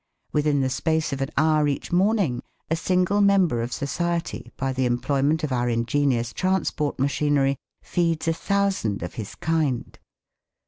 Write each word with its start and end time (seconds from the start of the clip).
Within 0.33 0.61
the 0.61 0.69
space 0.71 1.13
of 1.13 1.21
an 1.21 1.29
hour 1.37 1.67
each 1.67 1.91
morning, 1.91 2.41
a 2.71 2.75
single 2.75 3.21
member 3.21 3.61
of 3.61 3.71
society 3.71 4.51
by 4.57 4.73
the 4.73 4.87
employment 4.87 5.43
of 5.43 5.51
our 5.51 5.69
ingenious 5.69 6.33
transport 6.33 6.97
machinery 6.97 7.55
feeds 7.83 8.27
a 8.27 8.33
thousand 8.33 9.03
of 9.03 9.13
his 9.13 9.35
kind. 9.35 9.99